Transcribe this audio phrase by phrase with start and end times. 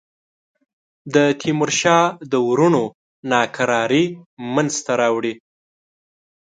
[1.13, 2.83] د تیمورشاه د وروڼو
[3.31, 4.05] ناکراری
[4.53, 5.33] منځته راوړي.